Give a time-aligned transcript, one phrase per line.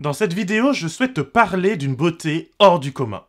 [0.00, 3.24] Dans cette vidéo, je souhaite te parler d'une beauté hors du commun.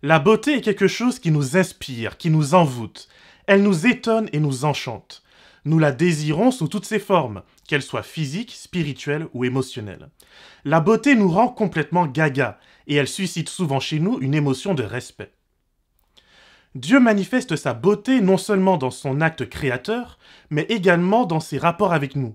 [0.00, 3.08] La beauté est quelque chose qui nous inspire, qui nous envoûte.
[3.46, 5.22] Elle nous étonne et nous enchante.
[5.68, 10.08] Nous la désirons sous toutes ses formes, qu'elles soient physiques, spirituelles ou émotionnelles.
[10.64, 14.82] La beauté nous rend complètement gaga, et elle suscite souvent chez nous une émotion de
[14.82, 15.30] respect.
[16.74, 20.18] Dieu manifeste sa beauté non seulement dans son acte créateur,
[20.48, 22.34] mais également dans ses rapports avec nous.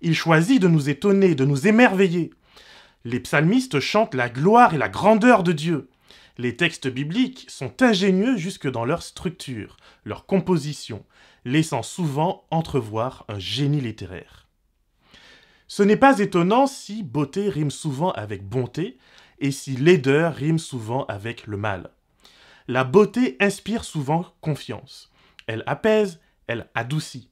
[0.00, 2.30] Il choisit de nous étonner, de nous émerveiller.
[3.04, 5.90] Les psalmistes chantent la gloire et la grandeur de Dieu.
[6.38, 9.76] Les textes bibliques sont ingénieux jusque dans leur structure,
[10.06, 11.04] leur composition,
[11.44, 14.48] laissant souvent entrevoir un génie littéraire.
[15.68, 18.98] Ce n'est pas étonnant si beauté rime souvent avec bonté
[19.38, 21.90] et si laideur rime souvent avec le mal.
[22.68, 25.10] La beauté inspire souvent confiance.
[25.46, 27.30] Elle apaise, elle adoucit.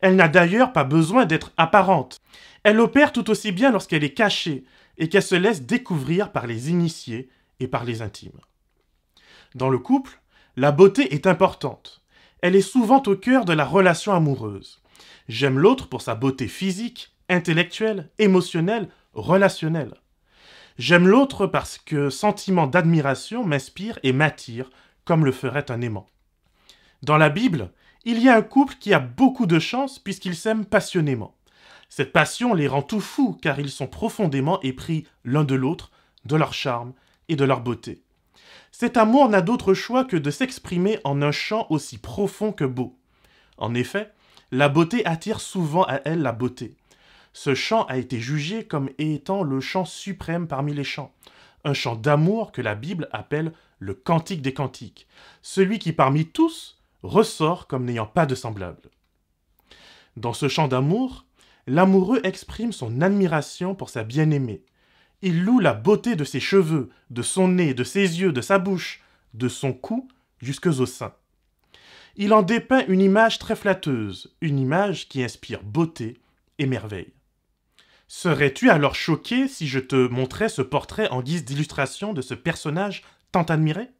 [0.00, 2.20] Elle n'a d'ailleurs pas besoin d'être apparente.
[2.62, 4.64] Elle opère tout aussi bien lorsqu'elle est cachée
[4.98, 8.40] et qu'elle se laisse découvrir par les initiés et par les intimes.
[9.54, 10.20] Dans le couple,
[10.56, 11.99] la beauté est importante.
[12.42, 14.80] Elle est souvent au cœur de la relation amoureuse.
[15.28, 19.94] J'aime l'autre pour sa beauté physique, intellectuelle, émotionnelle, relationnelle.
[20.78, 24.70] J'aime l'autre parce que sentiment d'admiration m'inspire et m'attire
[25.04, 26.08] comme le ferait un aimant.
[27.02, 27.72] Dans la Bible,
[28.04, 31.36] il y a un couple qui a beaucoup de chance puisqu'ils s'aiment passionnément.
[31.90, 35.90] Cette passion les rend tout fous car ils sont profondément épris l'un de l'autre,
[36.24, 36.94] de leur charme
[37.28, 38.02] et de leur beauté.
[38.72, 42.98] Cet amour n'a d'autre choix que de s'exprimer en un chant aussi profond que beau.
[43.58, 44.12] En effet,
[44.52, 46.76] la beauté attire souvent à elle la beauté.
[47.32, 51.12] Ce chant a été jugé comme étant le chant suprême parmi les chants,
[51.64, 55.06] un chant d'amour que la Bible appelle le cantique des cantiques,
[55.42, 58.90] celui qui parmi tous ressort comme n'ayant pas de semblable.
[60.16, 61.24] Dans ce chant d'amour,
[61.66, 64.64] l'amoureux exprime son admiration pour sa bien-aimée.
[65.22, 68.58] Il loue la beauté de ses cheveux, de son nez, de ses yeux, de sa
[68.58, 69.02] bouche,
[69.34, 70.08] de son cou
[70.38, 71.14] jusqu'aux seins.
[72.16, 76.18] Il en dépeint une image très flatteuse, une image qui inspire beauté
[76.58, 77.12] et merveille.
[78.08, 83.04] Serais-tu alors choqué si je te montrais ce portrait en guise d'illustration de ce personnage
[83.30, 83.90] tant admiré?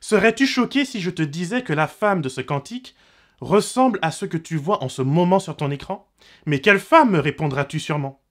[0.00, 2.94] Serais-tu choqué si je te disais que la femme de ce cantique
[3.40, 6.08] ressemble à ce que tu vois en ce moment sur ton écran?
[6.46, 8.23] Mais quelle femme me répondras-tu sûrement?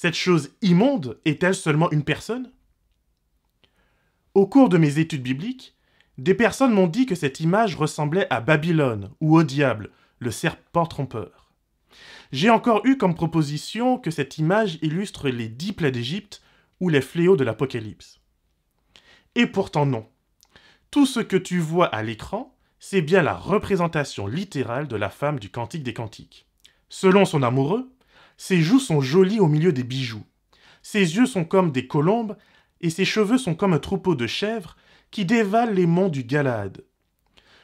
[0.00, 2.52] Cette chose immonde est-elle seulement une personne?
[4.32, 5.74] Au cours de mes études bibliques,
[6.18, 10.86] des personnes m'ont dit que cette image ressemblait à Babylone ou au diable, le serpent
[10.86, 11.50] trompeur.
[12.30, 16.44] J'ai encore eu comme proposition que cette image illustre les dix plaies d'Égypte
[16.78, 18.20] ou les fléaux de l'Apocalypse.
[19.34, 20.06] Et pourtant non.
[20.92, 25.40] Tout ce que tu vois à l'écran, c'est bien la représentation littérale de la femme
[25.40, 26.46] du Cantique des Cantiques.
[26.88, 27.90] Selon son amoureux,
[28.38, 30.24] ses joues sont jolies au milieu des bijoux.
[30.80, 32.38] Ses yeux sont comme des colombes
[32.80, 34.76] et ses cheveux sont comme un troupeau de chèvres
[35.10, 36.84] qui dévalent les monts du Galade.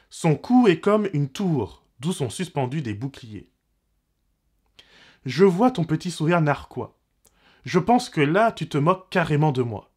[0.09, 3.49] Son cou est comme une tour, d'où sont suspendus des boucliers.
[5.25, 6.99] Je vois ton petit sourire narquois.
[7.63, 9.91] Je pense que là, tu te moques carrément de moi.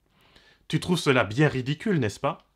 [0.68, 2.46] Tu trouves cela bien ridicule, n'est-ce pas?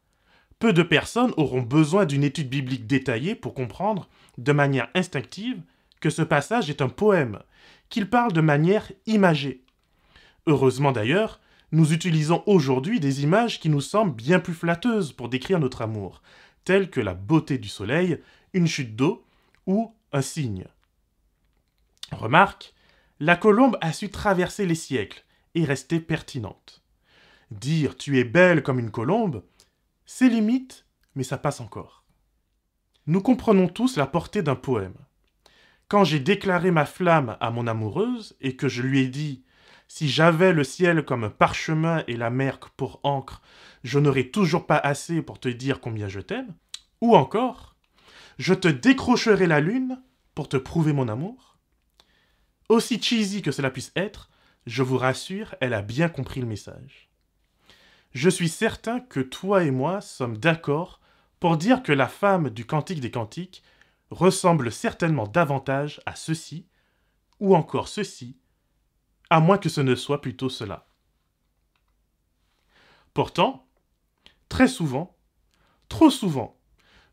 [0.58, 4.08] Peu de personnes auront besoin d'une étude biblique détaillée pour comprendre,
[4.38, 5.60] de manière instinctive,
[6.02, 7.38] que ce passage est un poème,
[7.88, 9.64] qu'il parle de manière imagée.
[10.46, 11.40] Heureusement d'ailleurs,
[11.70, 16.20] nous utilisons aujourd'hui des images qui nous semblent bien plus flatteuses pour décrire notre amour,
[16.64, 18.20] telles que la beauté du soleil,
[18.52, 19.24] une chute d'eau
[19.66, 20.66] ou un cygne.
[22.10, 22.74] Remarque,
[23.20, 25.24] la colombe a su traverser les siècles
[25.54, 26.82] et rester pertinente.
[27.52, 29.44] Dire tu es belle comme une colombe,
[30.04, 30.84] c'est limite,
[31.14, 32.04] mais ça passe encore.
[33.06, 34.96] Nous comprenons tous la portée d'un poème.
[35.92, 39.44] Quand j'ai déclaré ma flamme à mon amoureuse et que je lui ai dit
[39.88, 43.42] si j'avais le ciel comme parchemin et la mer pour encre,
[43.84, 46.54] je n'aurais toujours pas assez pour te dire combien je t'aime,
[47.02, 47.76] ou encore,
[48.38, 50.00] je te décrocherai la lune
[50.34, 51.58] pour te prouver mon amour,
[52.70, 54.30] aussi cheesy que cela puisse être,
[54.64, 57.10] je vous rassure, elle a bien compris le message.
[58.14, 61.02] Je suis certain que toi et moi sommes d'accord
[61.38, 63.62] pour dire que la femme du Cantique des Cantiques
[64.12, 66.66] ressemble certainement davantage à ceci,
[67.40, 68.36] ou encore ceci,
[69.30, 70.86] à moins que ce ne soit plutôt cela.
[73.14, 73.66] Pourtant,
[74.48, 75.16] très souvent,
[75.88, 76.58] trop souvent,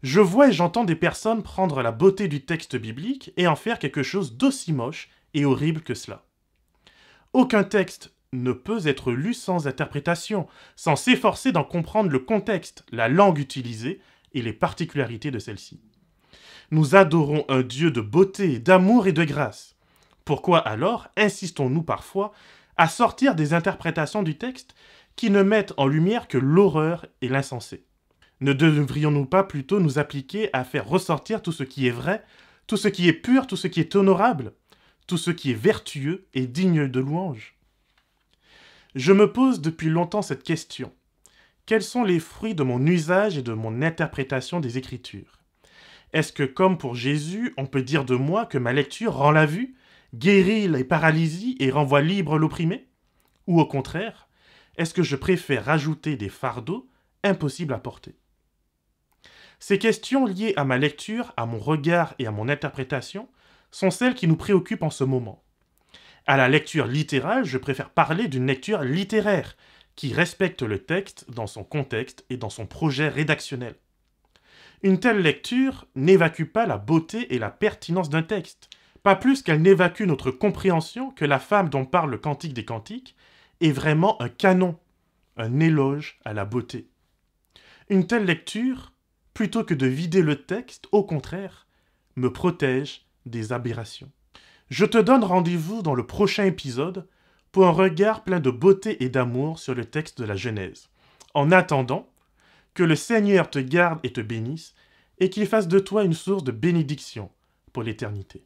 [0.03, 3.79] je vois et j'entends des personnes prendre la beauté du texte biblique et en faire
[3.79, 6.25] quelque chose d'aussi moche et horrible que cela.
[7.33, 13.07] Aucun texte ne peut être lu sans interprétation, sans s'efforcer d'en comprendre le contexte, la
[13.07, 14.01] langue utilisée
[14.33, 15.81] et les particularités de celle-ci.
[16.71, 19.75] Nous adorons un Dieu de beauté, d'amour et de grâce.
[20.23, 22.31] Pourquoi alors insistons-nous parfois
[22.77, 24.75] à sortir des interprétations du texte
[25.15, 27.85] qui ne mettent en lumière que l'horreur et l'insensé?
[28.39, 32.23] Ne devrions-nous pas plutôt nous appliquer à faire ressortir tout ce qui est vrai,
[32.67, 34.53] tout ce qui est pur, tout ce qui est honorable,
[35.07, 37.55] tout ce qui est vertueux et digne de louange?
[38.93, 40.93] Je me pose depuis longtemps cette question.
[41.65, 45.38] Quels sont les fruits de mon usage et de mon interprétation des Écritures?
[46.13, 49.45] Est-ce que, comme pour Jésus, on peut dire de moi que ma lecture rend la
[49.45, 49.75] vue,
[50.15, 52.87] guérit les paralysies et renvoie libre l'opprimé?
[53.47, 54.27] Ou au contraire,
[54.77, 56.89] est-ce que je préfère rajouter des fardeaux
[57.23, 58.15] impossibles à porter?
[59.59, 63.27] Ces questions liées à ma lecture, à mon regard et à mon interprétation
[63.71, 65.43] sont celles qui nous préoccupent en ce moment.
[66.25, 69.57] À la lecture littérale, je préfère parler d'une lecture littéraire,
[69.95, 73.75] qui respecte le texte dans son contexte et dans son projet rédactionnel.
[74.81, 78.69] Une telle lecture n'évacue pas la beauté et la pertinence d'un texte,
[79.03, 83.15] pas plus qu'elle n'évacue notre compréhension que la femme dont parle le Cantique des Cantiques
[83.59, 84.77] est vraiment un canon,
[85.37, 86.89] un éloge à la beauté.
[87.89, 88.93] Une telle lecture,
[89.33, 91.67] plutôt que de vider le texte, au contraire,
[92.15, 94.11] me protège des aberrations.
[94.69, 97.07] Je te donne rendez-vous dans le prochain épisode
[97.51, 100.89] pour un regard plein de beauté et d'amour sur le texte de la Genèse.
[101.33, 102.07] En attendant,
[102.73, 104.73] que le Seigneur te garde et te bénisse,
[105.19, 107.29] et qu'il fasse de toi une source de bénédiction
[107.73, 108.45] pour l'éternité.